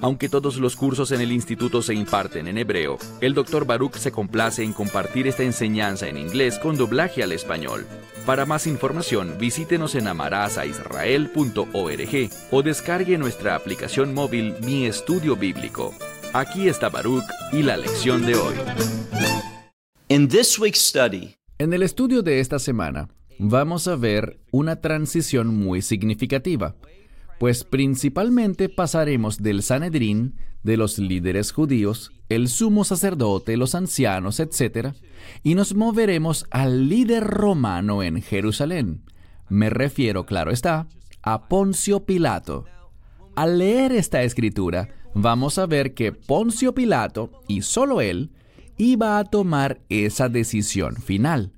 [0.00, 3.64] Aunque todos los cursos en el instituto se imparten en hebreo, el Dr.
[3.64, 7.86] Baruch se complace en compartir esta enseñanza en inglés con doblaje al español.
[8.26, 15.94] Para más información, visítenos en amarazaisrael.org o descargue nuestra aplicación móvil Mi Estudio Bíblico.
[16.32, 18.54] Aquí está Baruch y la lección de hoy.
[20.08, 25.48] In this week's study, En el estudio de esta semana vamos a ver una transición
[25.48, 26.74] muy significativa,
[27.38, 34.94] pues principalmente pasaremos del Sanedrín, de los líderes judíos, el sumo sacerdote, los ancianos, etc.,
[35.42, 39.02] y nos moveremos al líder romano en Jerusalén.
[39.48, 40.86] Me refiero, claro está,
[41.22, 42.64] a Poncio Pilato.
[43.36, 48.30] Al leer esta escritura, vamos a ver que Poncio Pilato, y solo él,
[48.76, 51.52] iba a tomar esa decisión final.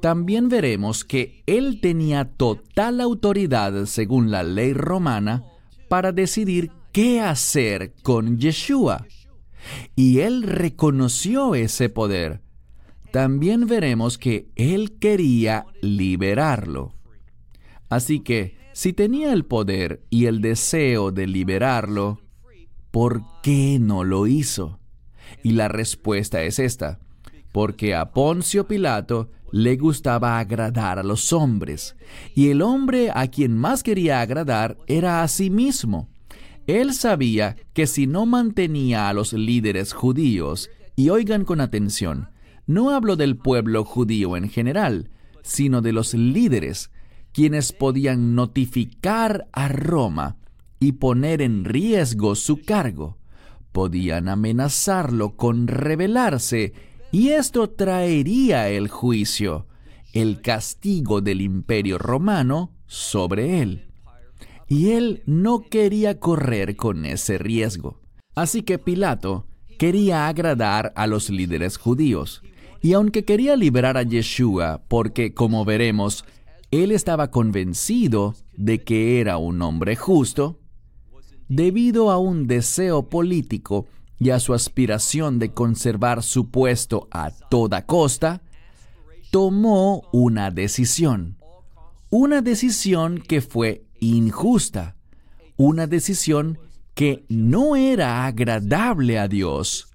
[0.00, 5.44] También veremos que él tenía total autoridad según la ley romana
[5.88, 9.06] para decidir qué hacer con Yeshua.
[9.94, 12.40] Y él reconoció ese poder.
[13.12, 16.94] También veremos que él quería liberarlo.
[17.88, 22.20] Así que, si tenía el poder y el deseo de liberarlo,
[22.90, 24.78] ¿por qué no lo hizo?
[25.42, 27.00] Y la respuesta es esta,
[27.52, 31.96] porque a Poncio Pilato le gustaba agradar a los hombres,
[32.34, 36.08] y el hombre a quien más quería agradar era a sí mismo.
[36.66, 42.28] Él sabía que si no mantenía a los líderes judíos, y oigan con atención,
[42.66, 45.10] no hablo del pueblo judío en general,
[45.42, 46.90] sino de los líderes,
[47.32, 50.36] quienes podían notificar a Roma
[50.78, 53.18] y poner en riesgo su cargo.
[53.72, 56.72] Podían amenazarlo con rebelarse
[57.12, 59.66] y esto traería el juicio,
[60.12, 63.86] el castigo del imperio romano sobre él.
[64.68, 68.00] Y él no quería correr con ese riesgo.
[68.36, 69.46] Así que Pilato
[69.78, 72.42] quería agradar a los líderes judíos.
[72.80, 76.24] Y aunque quería liberar a Yeshua, porque como veremos,
[76.70, 80.60] él estaba convencido de que era un hombre justo,
[81.48, 83.86] debido a un deseo político
[84.20, 88.42] y a su aspiración de conservar su puesto a toda costa,
[89.30, 91.38] tomó una decisión.
[92.10, 94.94] Una decisión que fue injusta.
[95.56, 96.58] Una decisión
[96.94, 99.88] que no era agradable a Dios,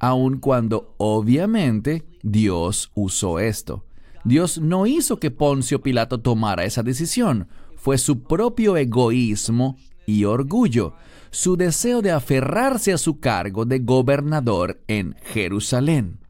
[0.00, 3.84] aun cuando obviamente Dios usó esto.
[4.24, 9.76] Dios no hizo que Poncio Pilato tomara esa decisión, fue su propio egoísmo
[10.06, 10.94] y orgullo,
[11.34, 16.20] su deseo de aferrarse a su cargo de gobernador en Jerusalén.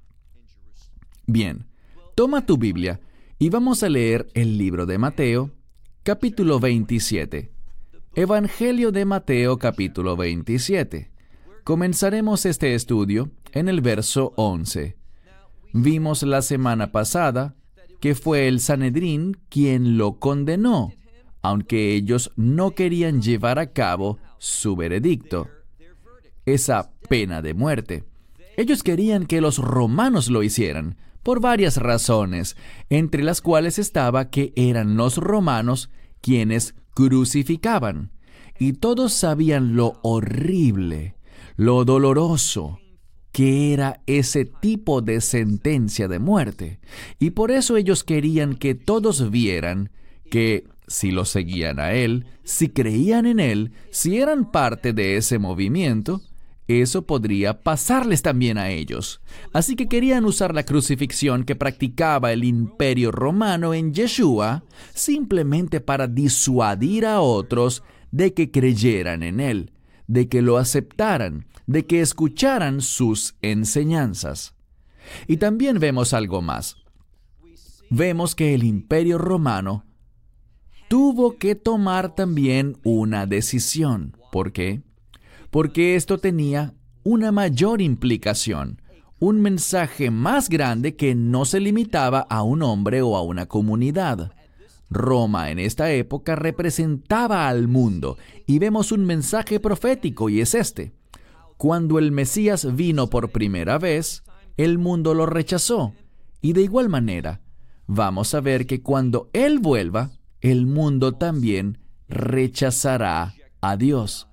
[1.26, 1.66] Bien,
[2.14, 3.00] toma tu Biblia
[3.38, 5.50] y vamos a leer el libro de Mateo,
[6.04, 7.52] capítulo 27.
[8.14, 11.10] Evangelio de Mateo, capítulo 27.
[11.64, 14.96] Comenzaremos este estudio en el verso 11.
[15.74, 17.56] Vimos la semana pasada
[18.00, 20.94] que fue el Sanedrín quien lo condenó,
[21.42, 25.48] aunque ellos no querían llevar a cabo su veredicto,
[26.44, 28.04] esa pena de muerte.
[28.58, 32.54] Ellos querían que los romanos lo hicieran, por varias razones,
[32.90, 35.88] entre las cuales estaba que eran los romanos
[36.20, 38.12] quienes crucificaban,
[38.58, 41.16] y todos sabían lo horrible,
[41.56, 42.80] lo doloroso
[43.32, 46.80] que era ese tipo de sentencia de muerte,
[47.18, 49.90] y por eso ellos querían que todos vieran
[50.30, 55.38] que si lo seguían a él, si creían en él, si eran parte de ese
[55.38, 56.20] movimiento,
[56.66, 59.20] eso podría pasarles también a ellos.
[59.52, 66.06] Así que querían usar la crucifixión que practicaba el imperio romano en Yeshua simplemente para
[66.06, 69.72] disuadir a otros de que creyeran en él,
[70.06, 74.54] de que lo aceptaran, de que escucharan sus enseñanzas.
[75.26, 76.76] Y también vemos algo más.
[77.90, 79.84] Vemos que el imperio romano
[80.88, 84.16] tuvo que tomar también una decisión.
[84.30, 84.82] ¿Por qué?
[85.50, 88.80] Porque esto tenía una mayor implicación,
[89.18, 94.32] un mensaje más grande que no se limitaba a un hombre o a una comunidad.
[94.90, 98.16] Roma en esta época representaba al mundo
[98.46, 100.92] y vemos un mensaje profético y es este.
[101.56, 104.22] Cuando el Mesías vino por primera vez,
[104.56, 105.94] el mundo lo rechazó
[106.40, 107.40] y de igual manera,
[107.86, 110.10] vamos a ver que cuando Él vuelva,
[110.44, 114.28] el mundo también rechazará a Dios.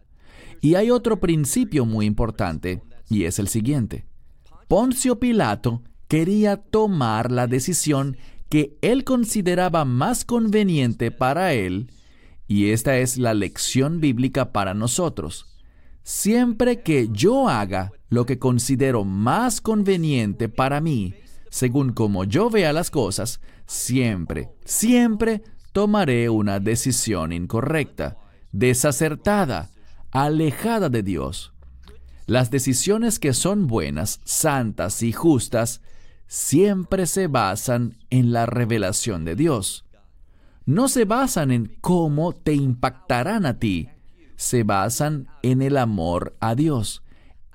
[0.59, 4.05] Y hay otro principio muy importante, y es el siguiente.
[4.67, 8.17] Poncio Pilato quería tomar la decisión
[8.49, 11.89] que él consideraba más conveniente para él,
[12.45, 15.45] y esta es la lección bíblica para nosotros.
[16.03, 21.13] Siempre que yo haga lo que considero más conveniente para mí,
[21.49, 25.41] según como yo vea las cosas, siempre, siempre
[25.71, 28.17] tomaré una decisión incorrecta,
[28.51, 29.69] desacertada,
[30.11, 31.53] alejada de Dios.
[32.27, 35.81] Las decisiones que son buenas, santas y justas
[36.27, 39.85] siempre se basan en la revelación de Dios.
[40.65, 43.89] No se basan en cómo te impactarán a ti,
[44.35, 47.03] se basan en el amor a Dios,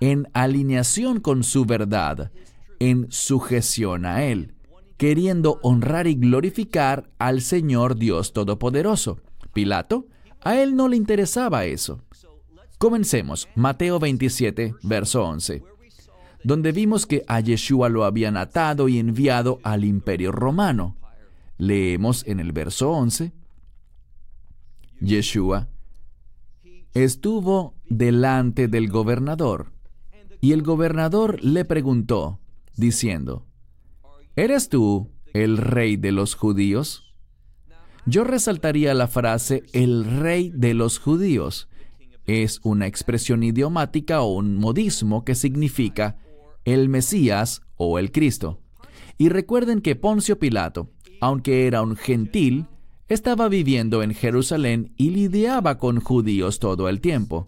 [0.01, 2.33] en alineación con su verdad,
[2.79, 4.56] en sujeción a Él,
[4.97, 9.21] queriendo honrar y glorificar al Señor Dios Todopoderoso.
[9.53, 10.07] Pilato,
[10.43, 12.03] a él no le interesaba eso.
[12.79, 15.63] Comencemos, Mateo 27, verso 11,
[16.45, 20.97] donde vimos que a Yeshua lo habían atado y enviado al imperio romano.
[21.59, 23.33] Leemos en el verso 11,
[25.01, 25.69] Yeshua
[26.95, 29.73] estuvo delante del gobernador,
[30.41, 32.41] y el gobernador le preguntó,
[32.77, 33.47] diciendo,
[34.39, 37.15] ¿Eres tú el rey de los judíos?
[38.05, 41.71] Yo resaltaría la frase el rey de los judíos.
[42.27, 46.19] Es una expresión idiomática o un modismo que significa
[46.67, 48.61] el Mesías o el Cristo.
[49.17, 50.91] Y recuerden que Poncio Pilato,
[51.23, 52.67] aunque era un gentil,
[53.09, 57.47] estaba viviendo en Jerusalén y lidiaba con judíos todo el tiempo.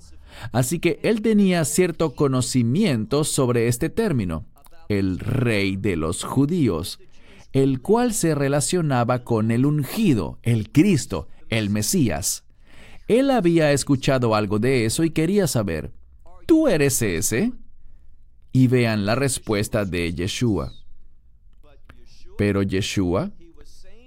[0.52, 4.46] Así que él tenía cierto conocimiento sobre este término
[4.88, 6.98] el rey de los judíos,
[7.52, 12.44] el cual se relacionaba con el ungido, el Cristo, el Mesías.
[13.06, 15.92] Él había escuchado algo de eso y quería saber,
[16.46, 17.52] ¿tú eres ese?
[18.52, 20.72] Y vean la respuesta de Yeshua.
[22.36, 23.32] Pero Yeshua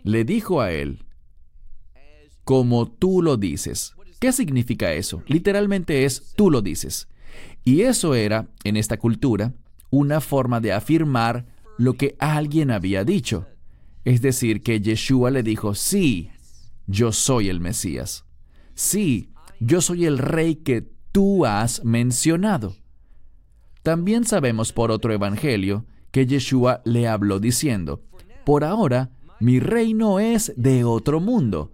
[0.04, 1.04] le dijo a él,
[2.44, 3.94] como tú lo dices.
[4.20, 5.24] ¿Qué significa eso?
[5.28, 7.08] Literalmente es tú lo dices.
[7.64, 9.54] Y eso era, en esta cultura,
[9.92, 11.46] una forma de afirmar
[11.78, 13.46] lo que alguien había dicho.
[14.04, 16.32] Es decir, que Yeshua le dijo, sí,
[16.88, 18.26] yo soy el Mesías.
[18.74, 19.30] Sí,
[19.60, 22.76] yo soy el rey que tú has mencionado.
[23.84, 28.02] También sabemos por otro evangelio que Yeshua le habló diciendo,
[28.46, 31.72] por ahora mi reino es de otro mundo,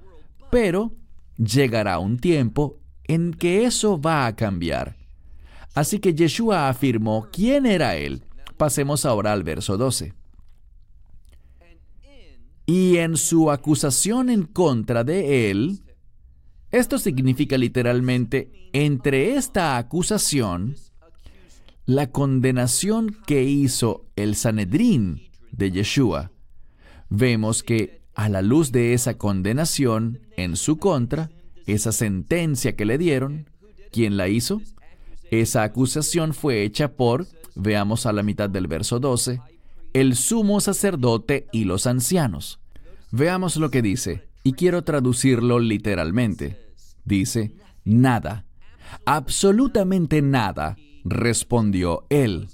[0.51, 0.93] pero
[1.37, 4.96] llegará un tiempo en que eso va a cambiar.
[5.77, 8.23] Así que Yeshua afirmó quién era él.
[8.57, 10.11] Pasemos ahora al verso 12.
[12.65, 15.83] Y en su acusación en contra de él,
[16.71, 20.77] esto significa literalmente, entre esta acusación,
[21.85, 26.31] la condenación que hizo el Sanedrín de Yeshua,
[27.07, 31.29] vemos que a la luz de esa condenación en su contra,
[31.67, 33.47] esa sentencia que le dieron,
[33.91, 34.59] ¿quién la hizo?
[35.31, 39.41] Esa acusación fue hecha por, veamos a la mitad del verso 12,
[39.93, 42.59] el sumo sacerdote y los ancianos.
[43.11, 46.57] Veamos lo que dice, y quiero traducirlo literalmente.
[47.03, 47.53] Dice,
[47.83, 48.45] nada,
[49.05, 52.47] absolutamente nada, respondió él.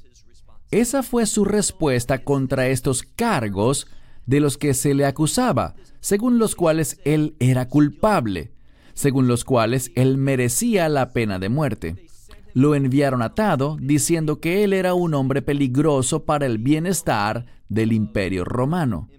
[0.72, 3.86] Esa fue su respuesta contra estos cargos
[4.26, 8.52] de los que se le acusaba, según los cuales él era culpable,
[8.96, 12.08] según los cuales él merecía la pena de muerte
[12.54, 18.46] lo enviaron atado, diciendo que él era un hombre peligroso para el bienestar del imperio
[18.46, 19.10] romano.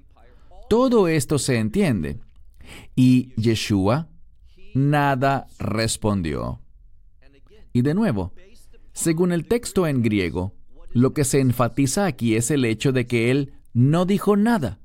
[0.69, 2.21] Todo esto se entiende.
[2.95, 4.09] Y Yeshua
[4.75, 6.61] nada respondió.
[7.73, 8.33] Y de nuevo,
[8.93, 10.55] según el texto en griego,
[10.93, 14.79] lo que se enfatiza aquí es el hecho de que él no dijo nada.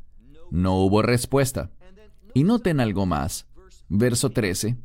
[0.50, 1.70] No hubo respuesta.
[2.34, 3.46] Y noten algo más.
[3.88, 4.78] Verso 13.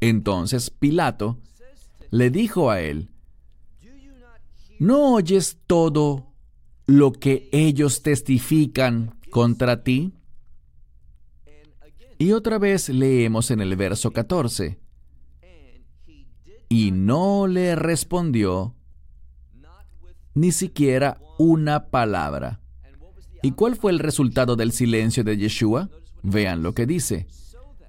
[0.00, 1.38] Entonces Pilato
[2.10, 3.10] le dijo a él,
[4.78, 6.32] ¿no oyes todo
[6.86, 10.14] lo que ellos testifican contra ti?
[12.18, 14.78] Y otra vez leemos en el verso 14,
[16.68, 18.74] y no le respondió
[20.34, 22.60] ni siquiera una palabra.
[23.42, 25.88] ¿Y cuál fue el resultado del silencio de Yeshua?
[26.22, 27.26] Vean lo que dice.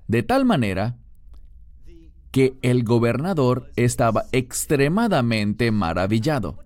[0.08, 0.98] De tal manera
[2.32, 6.60] que el gobernador estaba extremadamente maravillado.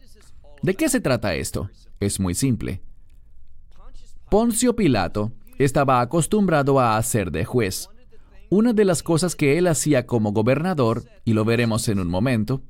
[0.61, 1.69] ¿De qué se trata esto?
[1.99, 2.81] Es muy simple.
[4.29, 7.89] Poncio Pilato estaba acostumbrado a hacer de juez.
[8.49, 12.61] una de las cosas que él hacía como gobernador, y lo veremos en un momento,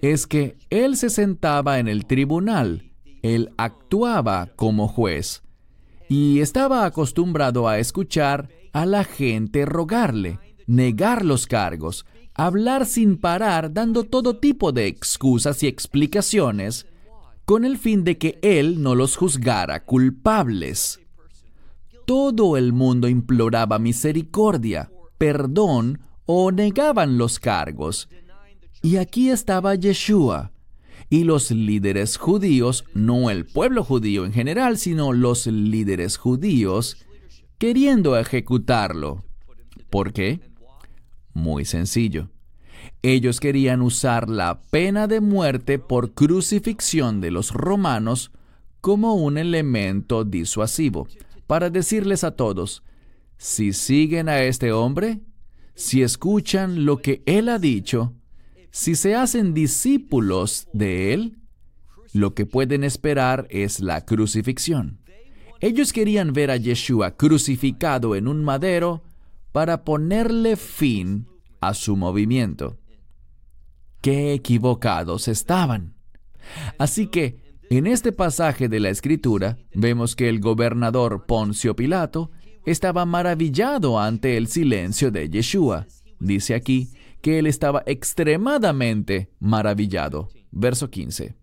[0.00, 2.90] es que él se sentaba en el tribunal,
[3.22, 5.44] él actuaba como juez,
[6.08, 12.04] y estaba acostumbrado a escuchar a la gente rogarle, negar los cargos,
[12.46, 16.86] hablar sin parar, dando todo tipo de excusas y explicaciones,
[17.44, 21.00] con el fin de que él no los juzgara culpables.
[22.06, 28.08] Todo el mundo imploraba misericordia, perdón o negaban los cargos.
[28.82, 30.52] Y aquí estaba Yeshua.
[31.08, 36.96] Y los líderes judíos, no el pueblo judío en general, sino los líderes judíos,
[37.58, 39.24] queriendo ejecutarlo.
[39.90, 40.40] ¿Por qué?
[41.34, 42.28] Muy sencillo.
[43.02, 48.32] Ellos querían usar la pena de muerte por crucifixión de los romanos
[48.80, 51.06] como un elemento disuasivo,
[51.46, 52.82] para decirles a todos,
[53.36, 55.20] si siguen a este hombre,
[55.74, 58.14] si escuchan lo que él ha dicho,
[58.70, 61.38] si se hacen discípulos de él,
[62.12, 64.98] lo que pueden esperar es la crucifixión.
[65.60, 69.02] Ellos querían ver a Yeshua crucificado en un madero
[69.52, 71.28] para ponerle fin
[71.60, 72.78] a su movimiento.
[74.00, 75.94] Qué equivocados estaban.
[76.78, 77.40] Así que,
[77.70, 82.30] en este pasaje de la Escritura, vemos que el gobernador Poncio Pilato
[82.66, 85.86] estaba maravillado ante el silencio de Yeshua.
[86.18, 86.90] Dice aquí
[87.20, 90.28] que él estaba extremadamente maravillado.
[90.50, 91.36] Verso 15.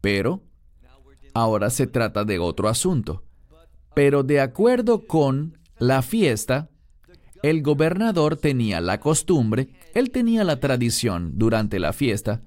[0.00, 0.42] Pero,
[1.34, 3.24] ahora se trata de otro asunto.
[3.94, 6.68] Pero de acuerdo con la fiesta,
[7.42, 12.42] el gobernador tenía la costumbre, él tenía la tradición durante la fiesta,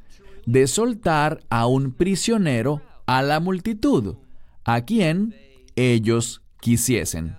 [0.45, 4.15] de soltar a un prisionero a la multitud,
[4.63, 5.35] a quien
[5.75, 7.35] ellos quisiesen.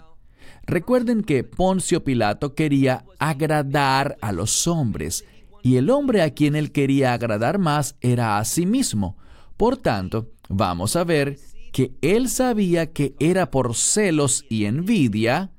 [0.67, 5.25] Recuerden que Poncio Pilato quería agradar a los hombres,
[5.63, 9.17] y el hombre a quien él quería agradar más era a sí mismo.
[9.57, 11.39] Por tanto, vamos a ver
[11.73, 15.53] que él sabía que era por celos y envidia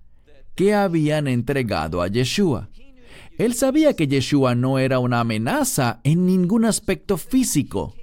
[0.56, 2.70] que habían entregado a Yeshua.
[3.38, 7.94] Él sabía que Yeshua no era una amenaza en ningún aspecto físico,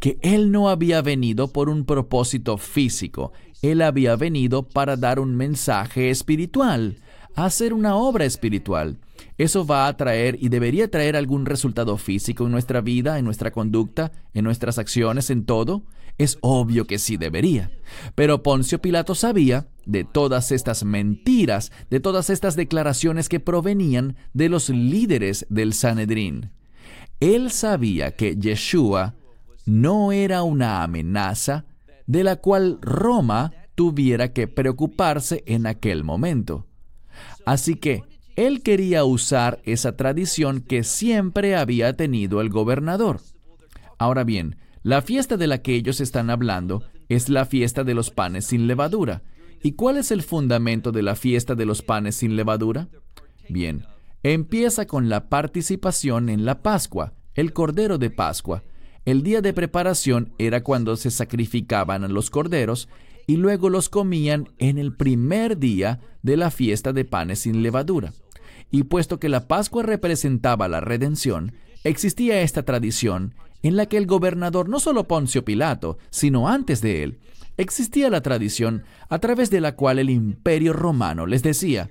[0.00, 5.36] que él no había venido por un propósito físico, él había venido para dar un
[5.36, 6.96] mensaje espiritual,
[7.34, 8.98] hacer una obra espiritual.
[9.38, 13.50] Eso va a traer y debería traer algún resultado físico en nuestra vida, en nuestra
[13.50, 15.82] conducta, en nuestras acciones, en todo.
[16.18, 17.70] Es obvio que sí debería.
[18.14, 24.50] Pero Poncio Pilato sabía de todas estas mentiras, de todas estas declaraciones que provenían de
[24.50, 26.50] los líderes del Sanedrín.
[27.20, 29.14] Él sabía que Yeshua
[29.64, 31.64] no era una amenaza
[32.06, 36.66] de la cual Roma tuviera que preocuparse en aquel momento.
[37.46, 38.02] Así que
[38.36, 43.20] él quería usar esa tradición que siempre había tenido el gobernador.
[43.98, 48.10] Ahora bien, la fiesta de la que ellos están hablando es la fiesta de los
[48.10, 49.22] panes sin levadura.
[49.62, 52.88] ¿Y cuál es el fundamento de la fiesta de los panes sin levadura?
[53.48, 53.84] Bien,
[54.22, 58.62] empieza con la participación en la Pascua, el Cordero de Pascua,
[59.06, 62.88] el día de preparación era cuando se sacrificaban los corderos
[63.30, 68.12] y luego los comían en el primer día de la fiesta de panes sin levadura.
[68.72, 71.52] Y puesto que la Pascua representaba la redención,
[71.84, 77.04] existía esta tradición en la que el gobernador, no solo Poncio Pilato, sino antes de
[77.04, 77.20] él,
[77.56, 81.88] existía la tradición a través de la cual el imperio romano les decía,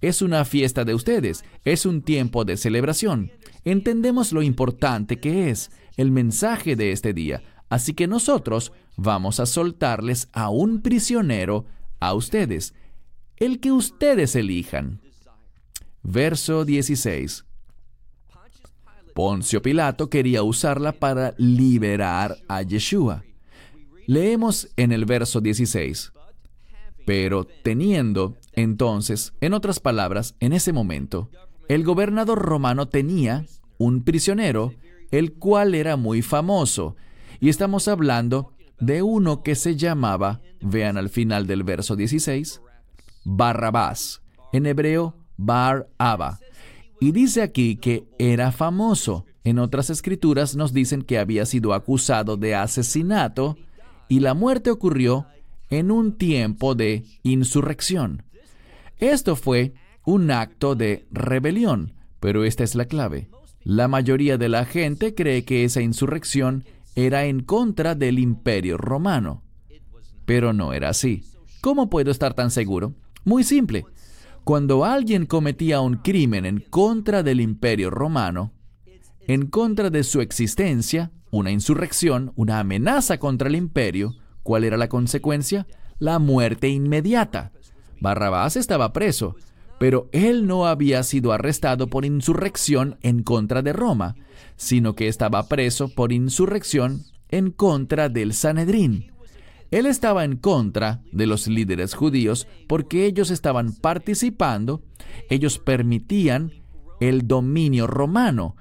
[0.00, 3.30] es una fiesta de ustedes, es un tiempo de celebración.
[3.66, 7.42] Entendemos lo importante que es, el mensaje de este día.
[7.68, 11.66] Así que nosotros vamos a soltarles a un prisionero
[12.00, 12.74] a ustedes,
[13.36, 15.00] el que ustedes elijan.
[16.02, 17.44] Verso 16.
[19.14, 23.24] Poncio Pilato quería usarla para liberar a Yeshua.
[24.06, 26.12] Leemos en el verso 16.
[27.04, 31.30] Pero teniendo, entonces, en otras palabras, en ese momento,
[31.68, 33.44] el gobernador romano tenía
[33.76, 34.72] un prisionero
[35.10, 36.96] el cual era muy famoso.
[37.40, 42.60] Y estamos hablando de uno que se llamaba, vean al final del verso 16,
[43.24, 46.40] Barrabás, en hebreo Bar Abba.
[47.00, 49.24] Y dice aquí que era famoso.
[49.44, 53.56] En otras escrituras nos dicen que había sido acusado de asesinato
[54.08, 55.26] y la muerte ocurrió
[55.70, 58.24] en un tiempo de insurrección.
[58.98, 63.28] Esto fue un acto de rebelión, pero esta es la clave.
[63.62, 66.64] La mayoría de la gente cree que esa insurrección
[67.06, 69.44] era en contra del imperio romano.
[70.24, 71.22] Pero no era así.
[71.60, 72.94] ¿Cómo puedo estar tan seguro?
[73.24, 73.86] Muy simple.
[74.42, 78.52] Cuando alguien cometía un crimen en contra del imperio romano,
[79.28, 84.88] en contra de su existencia, una insurrección, una amenaza contra el imperio, ¿cuál era la
[84.88, 85.68] consecuencia?
[86.00, 87.52] La muerte inmediata.
[88.00, 89.36] Barrabás estaba preso,
[89.78, 94.16] pero él no había sido arrestado por insurrección en contra de Roma,
[94.56, 99.12] sino que estaba preso por insurrección en contra del Sanedrín.
[99.70, 104.82] Él estaba en contra de los líderes judíos porque ellos estaban participando,
[105.28, 106.52] ellos permitían
[107.00, 108.56] el dominio romano.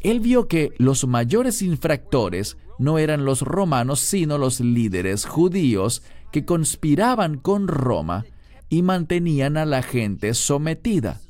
[0.00, 6.02] Él vio que los mayores infractores no eran los romanos, sino los líderes judíos
[6.32, 8.24] que conspiraban con Roma
[8.70, 11.20] y mantenían a la gente sometida.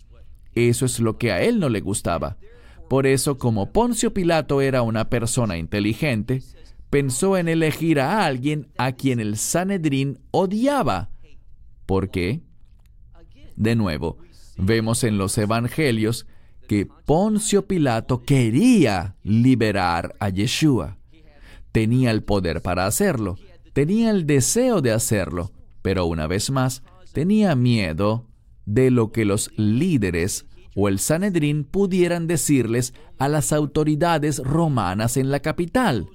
[0.55, 2.37] Eso es lo que a él no le gustaba.
[2.89, 6.43] Por eso, como Poncio Pilato era una persona inteligente,
[6.91, 11.11] pensó en elegir a alguien a quien el Sanedrín odiaba.
[11.87, 12.43] ¿Por qué?
[13.57, 14.19] De nuevo,
[14.57, 16.27] vemos en los Evangelios
[16.69, 20.99] que Poncio Pilato quería liberar a Yeshua.
[21.73, 23.37] Tenía el poder para hacerlo,
[23.73, 26.83] tenía el deseo de hacerlo, pero una vez más,
[27.13, 28.27] tenía miedo
[28.67, 35.31] de lo que los líderes o el Sanedrín pudieran decirles a las autoridades romanas en
[35.31, 36.09] la capital.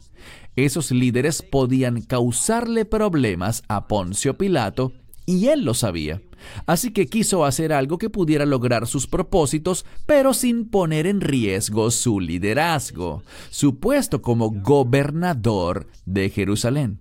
[0.56, 4.94] Esos líderes podían causarle problemas a Poncio Pilato
[5.25, 6.22] y él lo sabía.
[6.66, 11.92] Así que quiso hacer algo que pudiera lograr sus propósitos, pero sin poner en riesgo
[11.92, 17.00] su liderazgo, su puesto como gobernador de Jerusalén.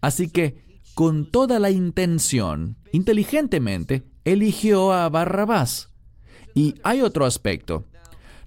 [0.00, 0.69] Así que,
[1.00, 5.88] con toda la intención, inteligentemente, eligió a Barrabás.
[6.54, 7.86] Y hay otro aspecto.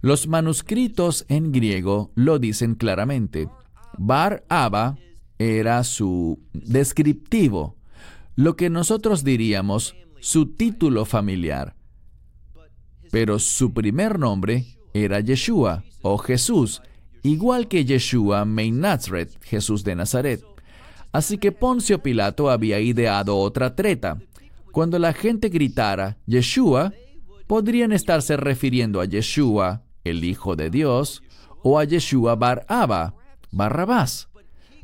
[0.02, 3.50] Los manuscritos en griego lo dicen claramente.
[3.98, 5.00] Bar Abba
[5.40, 7.76] era su descriptivo,
[8.36, 11.76] lo que nosotros diríamos su título familiar.
[13.10, 16.84] Pero su primer nombre era Yeshua o Jesús,
[17.24, 20.53] igual que Yeshua Mein Nazareth, Jesús de Nazaret.
[21.14, 24.18] Así que Poncio Pilato había ideado otra treta.
[24.72, 26.92] Cuando la gente gritara Yeshua,
[27.46, 31.22] podrían estarse refiriendo a Yeshua, el Hijo de Dios,
[31.62, 33.14] o a Yeshua Bar Abba,
[33.52, 34.30] Barrabás.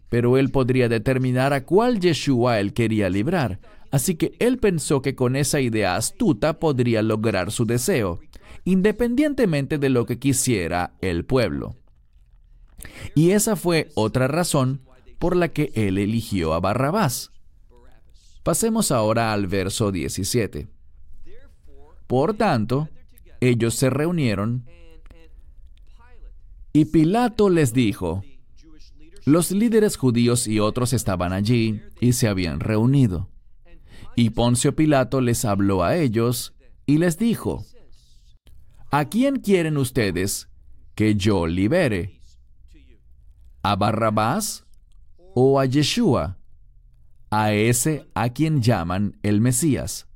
[0.07, 3.59] Pero él podría determinar a cuál Yeshua él quería librar.
[3.89, 8.19] Así que él pensó que con esa idea astuta podría lograr su deseo,
[8.65, 11.75] independientemente de lo que quisiera el pueblo.
[13.15, 14.81] Y esa fue otra razón
[15.19, 17.32] por la que él eligió a Barrabás.
[18.43, 20.67] Pasemos ahora al verso 17.
[22.08, 22.89] Por tanto,
[23.41, 24.65] ellos se reunieron
[26.73, 28.23] y Pilato les dijo,
[29.25, 33.29] los líderes judíos y otros estaban allí y se habían reunido.
[34.15, 36.53] Y Poncio Pilato les habló a ellos
[36.86, 37.65] y les dijo,
[38.91, 40.49] ¿A quién quieren ustedes
[40.95, 42.19] que yo libere?
[43.62, 44.65] ¿A Barrabás
[45.35, 46.37] o a Yeshua?
[47.29, 50.07] A ese a quien llaman el Mesías.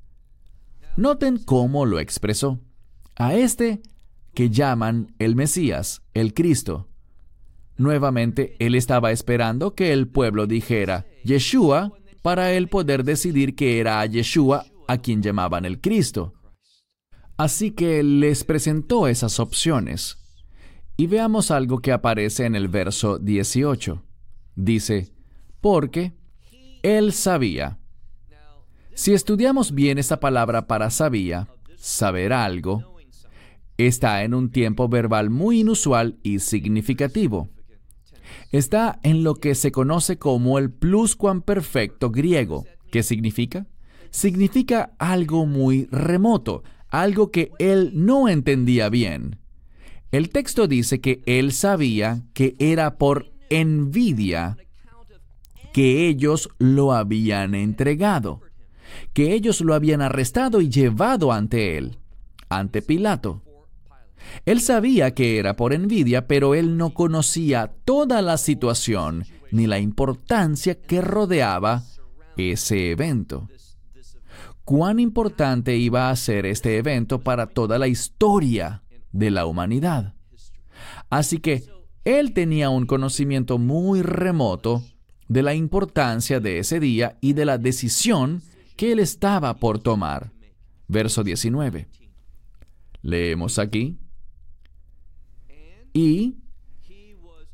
[0.97, 2.59] Noten cómo lo expresó.
[3.15, 3.81] A este
[4.33, 6.89] que llaman el Mesías, el Cristo.
[7.77, 13.99] Nuevamente, él estaba esperando que el pueblo dijera Yeshua para él poder decidir que era
[13.99, 16.33] a Yeshua a quien llamaban el Cristo.
[17.37, 20.17] Así que les presentó esas opciones.
[20.95, 24.03] Y veamos algo que aparece en el verso 18.
[24.55, 25.11] Dice,
[25.61, 26.13] porque
[26.81, 27.79] él sabía.
[28.93, 32.97] Si estudiamos bien esa palabra para sabía, saber algo,
[33.77, 37.49] está en un tiempo verbal muy inusual y significativo
[38.51, 42.65] está en lo que se conoce como el pluscuamperfecto griego.
[42.91, 43.65] ¿Qué significa?
[44.11, 49.39] Significa algo muy remoto, algo que él no entendía bien.
[50.11, 54.57] El texto dice que él sabía que era por envidia
[55.73, 58.41] que ellos lo habían entregado,
[59.13, 61.97] que ellos lo habían arrestado y llevado ante él,
[62.49, 63.41] ante Pilato.
[64.45, 69.79] Él sabía que era por envidia, pero él no conocía toda la situación ni la
[69.79, 71.83] importancia que rodeaba
[72.37, 73.49] ese evento.
[74.63, 80.13] ¿Cuán importante iba a ser este evento para toda la historia de la humanidad?
[81.09, 81.63] Así que
[82.05, 84.83] él tenía un conocimiento muy remoto
[85.27, 88.41] de la importancia de ese día y de la decisión
[88.75, 90.31] que él estaba por tomar.
[90.87, 91.87] Verso 19.
[93.01, 93.97] Leemos aquí
[95.93, 96.35] y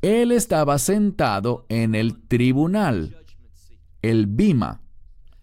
[0.02, 3.16] él estaba sentado en el tribunal,
[4.02, 4.80] el bima,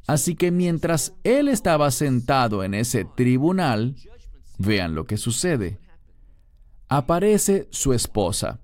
[0.07, 3.95] Así que mientras él estaba sentado en ese tribunal,
[4.57, 5.79] vean lo que sucede.
[6.87, 8.61] Aparece su esposa.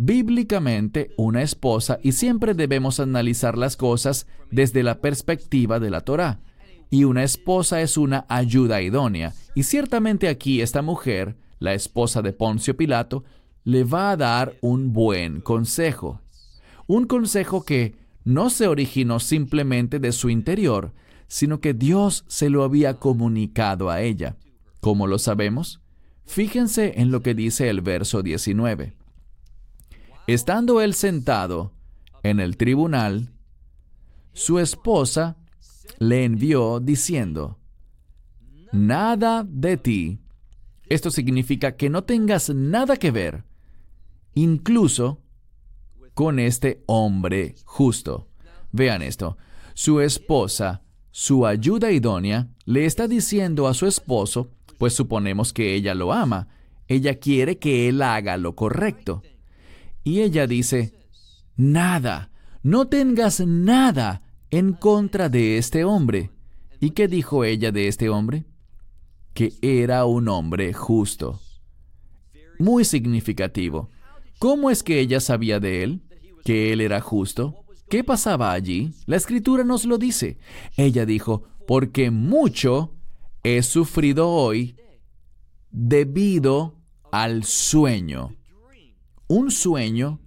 [0.00, 6.38] Bíblicamente, una esposa, y siempre debemos analizar las cosas desde la perspectiva de la Torah.
[6.88, 9.34] Y una esposa es una ayuda idónea.
[9.56, 13.24] Y ciertamente aquí esta mujer, la esposa de Poncio Pilato,
[13.64, 16.20] le va a dar un buen consejo.
[16.86, 20.92] Un consejo que no se originó simplemente de su interior,
[21.26, 24.36] sino que Dios se lo había comunicado a ella.
[24.78, 25.80] ¿Cómo lo sabemos?
[26.24, 28.94] Fíjense en lo que dice el verso 19.
[30.28, 31.72] Estando él sentado
[32.22, 33.30] en el tribunal,
[34.34, 35.38] su esposa
[35.98, 37.58] le envió diciendo,
[38.70, 40.20] Nada de ti.
[40.90, 43.44] Esto significa que no tengas nada que ver,
[44.34, 45.22] incluso
[46.12, 48.28] con este hombre justo.
[48.70, 49.38] Vean esto.
[49.72, 55.94] Su esposa, su ayuda idónea, le está diciendo a su esposo, pues suponemos que ella
[55.94, 56.48] lo ama,
[56.86, 59.22] ella quiere que él haga lo correcto.
[60.04, 60.94] Y ella dice,
[61.56, 62.30] nada,
[62.62, 66.30] no tengas nada en contra de este hombre.
[66.80, 68.44] ¿Y qué dijo ella de este hombre?
[69.34, 71.40] Que era un hombre justo.
[72.58, 73.90] Muy significativo.
[74.38, 76.02] ¿Cómo es que ella sabía de él?
[76.48, 77.66] que él era justo?
[77.90, 78.94] ¿Qué pasaba allí?
[79.04, 80.38] La escritura nos lo dice.
[80.78, 82.94] Ella dijo, porque mucho
[83.42, 84.74] he sufrido hoy
[85.70, 86.74] debido
[87.12, 88.34] al sueño.
[89.28, 90.20] Un sueño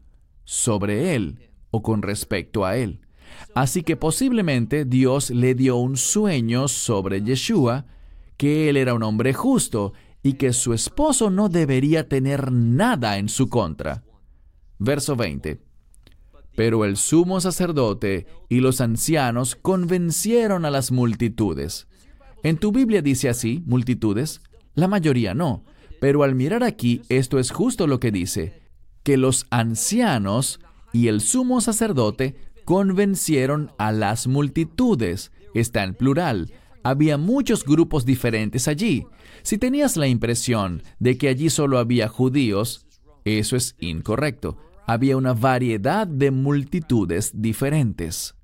[0.44, 3.02] sobre él o con respecto a él.
[3.56, 7.86] Así que posiblemente Dios le dio un sueño sobre Yeshua,
[8.38, 13.30] que él era un hombre justo y que su esposo no debería tener nada en
[13.30, 14.04] su contra.
[14.78, 15.62] Verso 20.
[16.56, 21.88] Pero el sumo sacerdote y los ancianos convencieron a las multitudes.
[22.44, 24.42] En tu Biblia dice así, multitudes,
[24.76, 25.64] la mayoría no,
[26.00, 28.61] pero al mirar aquí esto es justo lo que dice,
[29.04, 30.60] que los ancianos
[30.94, 32.36] y el sumo sacerdote
[32.66, 35.32] convencieron a las multitudes.
[35.54, 36.54] Está en plural.
[36.84, 39.06] Había muchos grupos diferentes allí.
[39.44, 42.86] Si tenías la impresión de que allí solo había judíos,
[43.26, 44.58] eso es incorrecto
[44.92, 48.36] había una variedad de multitudes diferentes.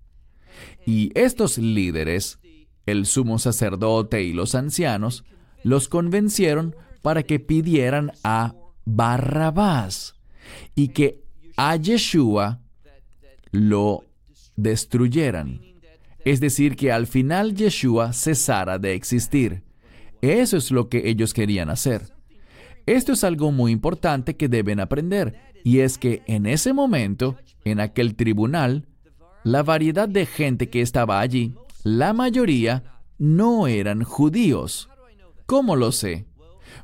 [0.86, 2.40] Y estos líderes,
[2.86, 5.26] el sumo sacerdote y los ancianos,
[5.64, 10.16] los convencieron para que pidieran a Barrabás
[10.76, 11.24] y que
[11.56, 12.62] a Yeshua
[13.52, 14.04] lo
[14.56, 15.62] destruyeran.
[16.26, 19.64] Es decir, que al final Yeshua cesara de existir.
[20.22, 22.14] Eso es lo que ellos querían hacer.
[22.86, 25.40] Esto es algo muy importante que deben aprender.
[25.64, 28.88] Y es que en ese momento, en aquel tribunal,
[29.44, 32.84] la variedad de gente que estaba allí, la mayoría
[33.18, 34.90] no eran judíos.
[35.46, 36.26] ¿Cómo lo sé?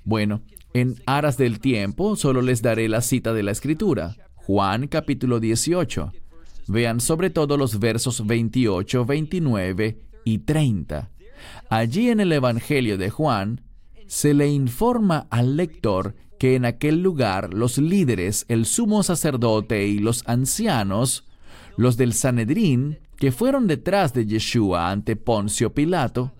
[0.03, 0.41] Bueno,
[0.73, 4.15] en aras del tiempo solo les daré la cita de la escritura.
[4.35, 6.11] Juan capítulo 18.
[6.67, 11.11] Vean sobre todo los versos 28, 29 y 30.
[11.69, 13.61] Allí en el Evangelio de Juan
[14.07, 19.99] se le informa al lector que en aquel lugar los líderes, el sumo sacerdote y
[19.99, 21.25] los ancianos,
[21.77, 26.33] los del Sanedrín, que fueron detrás de Yeshua ante Poncio Pilato,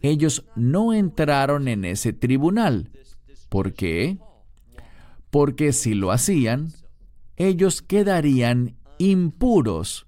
[0.00, 2.90] ellos no entraron en ese tribunal.
[3.48, 4.18] ¿Por qué?
[5.30, 6.72] Porque si lo hacían,
[7.36, 10.06] ellos quedarían impuros.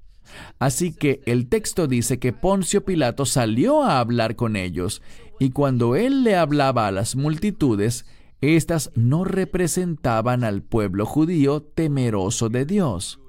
[0.58, 5.02] Así que el texto dice que Poncio Pilato salió a hablar con ellos,
[5.38, 8.06] y cuando él le hablaba a las multitudes,
[8.40, 13.20] estas no representaban al pueblo judío temeroso de Dios.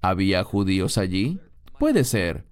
[0.00, 1.38] ¿Había judíos allí?
[1.78, 2.44] Puede ser.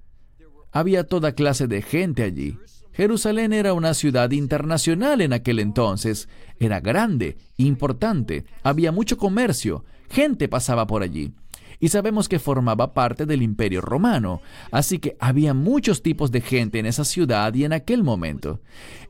[0.71, 2.59] Había toda clase de gente allí.
[2.93, 6.29] Jerusalén era una ciudad internacional en aquel entonces.
[6.59, 11.35] Era grande, importante, había mucho comercio, gente pasaba por allí
[11.83, 16.79] y sabemos que formaba parte del imperio romano, así que había muchos tipos de gente
[16.79, 18.61] en esa ciudad y en aquel momento.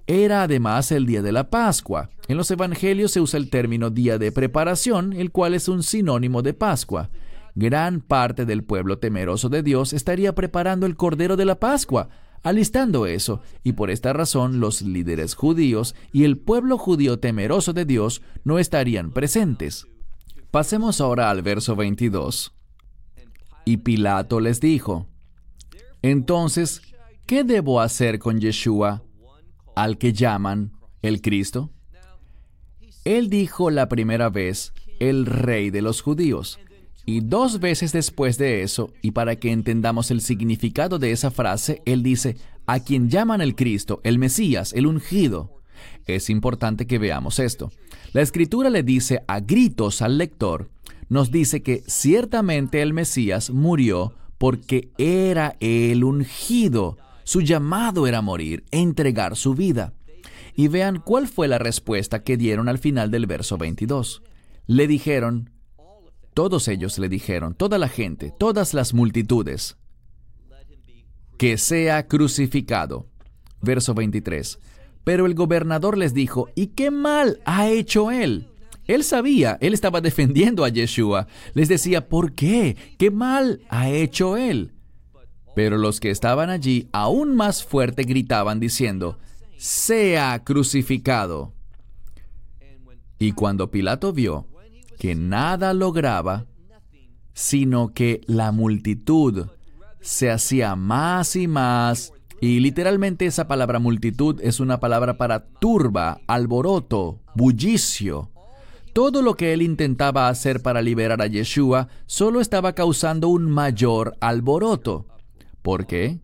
[0.06, 2.08] Era además el día de la Pascua.
[2.28, 6.40] En los evangelios se usa el término día de preparación, el cual es un sinónimo
[6.40, 7.10] de Pascua.
[7.54, 12.08] Gran parte del pueblo temeroso de Dios estaría preparando el Cordero de la Pascua,
[12.42, 17.84] alistando eso, y por esta razón los líderes judíos y el pueblo judío temeroso de
[17.84, 19.86] Dios no estarían presentes.
[20.50, 22.52] Pasemos ahora al verso 22.
[23.64, 25.06] Y Pilato les dijo,
[26.02, 26.82] entonces,
[27.26, 29.04] ¿qué debo hacer con Yeshua,
[29.76, 31.70] al que llaman el Cristo?
[33.04, 36.58] Él dijo la primera vez, el rey de los judíos,
[37.04, 41.82] Y dos veces después de eso, y para que entendamos el significado de esa frase,
[41.84, 42.36] él dice,
[42.66, 45.62] a quien llaman el Cristo, el Mesías, el ungido.
[46.06, 47.72] Es importante que veamos esto.
[48.12, 50.70] La escritura le dice a gritos al lector,
[51.08, 56.98] nos dice que ciertamente el Mesías murió porque era el ungido.
[57.24, 59.92] Su llamado era morir, entregar su vida.
[60.56, 64.22] Y vean cuál fue la respuesta que dieron al final del verso 22.
[64.66, 65.51] Le dijeron,
[66.34, 69.76] todos ellos le dijeron, toda la gente, todas las multitudes,
[71.38, 73.06] que sea crucificado.
[73.60, 74.58] Verso 23.
[75.04, 78.48] Pero el gobernador les dijo, ¿y qué mal ha hecho él?
[78.86, 81.26] Él sabía, él estaba defendiendo a Yeshua.
[81.54, 82.76] Les decía, ¿por qué?
[82.98, 84.72] ¿Qué mal ha hecho él?
[85.54, 89.18] Pero los que estaban allí aún más fuerte gritaban diciendo,
[89.56, 91.52] sea crucificado.
[93.18, 94.46] Y cuando Pilato vio
[95.02, 96.46] que nada lograba,
[97.34, 99.48] sino que la multitud
[100.00, 106.20] se hacía más y más, y literalmente esa palabra multitud es una palabra para turba,
[106.28, 108.30] alboroto, bullicio.
[108.92, 114.16] Todo lo que él intentaba hacer para liberar a Yeshua solo estaba causando un mayor
[114.20, 115.08] alboroto.
[115.62, 116.20] ¿Por qué?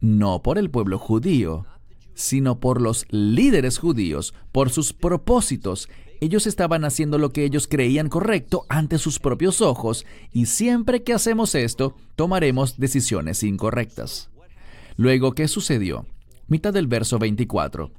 [0.00, 1.66] No por el pueblo judío,
[2.14, 8.08] sino por los líderes judíos, por sus propósitos ellos estaban haciendo lo que ellos creían
[8.08, 14.30] correcto ante sus propios ojos y siempre que hacemos esto, tomaremos decisiones incorrectas.
[14.96, 16.06] Luego, ¿qué sucedió?
[16.48, 17.90] Mitad del verso 24.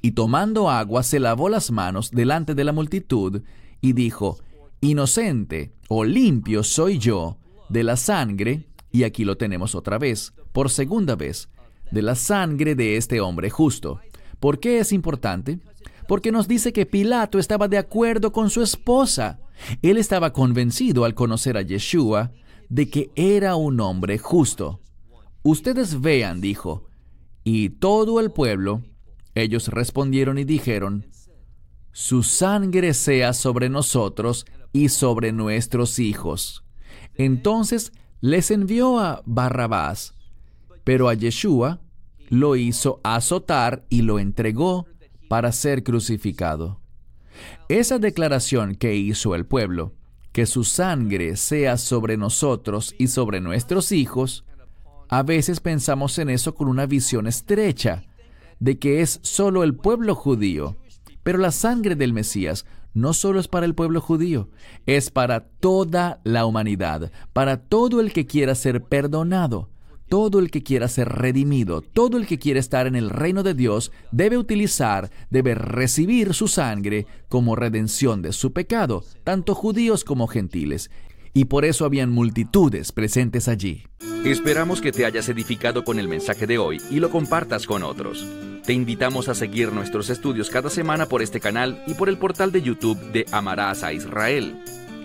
[0.00, 3.42] Y tomando agua se lavó las manos delante de la multitud
[3.80, 4.38] y dijo,
[4.80, 10.70] Inocente o limpio soy yo de la sangre, y aquí lo tenemos otra vez, por
[10.70, 11.48] segunda vez,
[11.90, 14.00] de la sangre de este hombre justo.
[14.40, 15.58] ¿Por qué es importante?
[16.06, 19.40] Porque nos dice que Pilato estaba de acuerdo con su esposa.
[19.82, 22.32] Él estaba convencido al conocer a Yeshua
[22.68, 24.80] de que era un hombre justo.
[25.42, 26.88] Ustedes vean, dijo,
[27.44, 28.82] y todo el pueblo,
[29.34, 31.06] ellos respondieron y dijeron,
[31.92, 36.64] su sangre sea sobre nosotros y sobre nuestros hijos.
[37.14, 40.14] Entonces les envió a Barrabás,
[40.82, 41.80] pero a Yeshua
[42.30, 44.86] lo hizo azotar y lo entregó
[45.28, 46.80] para ser crucificado.
[47.68, 49.94] Esa declaración que hizo el pueblo,
[50.32, 54.44] que su sangre sea sobre nosotros y sobre nuestros hijos,
[55.08, 58.04] a veces pensamos en eso con una visión estrecha,
[58.58, 60.76] de que es solo el pueblo judío.
[61.22, 64.48] Pero la sangre del Mesías no solo es para el pueblo judío,
[64.86, 69.68] es para toda la humanidad, para todo el que quiera ser perdonado,
[70.08, 73.54] todo el que quiera ser redimido, todo el que quiera estar en el reino de
[73.54, 80.26] Dios, debe utilizar, debe recibir su sangre como redención de su pecado, tanto judíos como
[80.26, 80.90] gentiles.
[81.32, 83.84] Y por eso habían multitudes presentes allí.
[84.24, 88.24] Esperamos que te hayas edificado con el mensaje de hoy y lo compartas con otros.
[88.64, 92.50] Te invitamos a seguir nuestros estudios cada semana por este canal y por el portal
[92.50, 94.56] de YouTube de Amarás a Israel.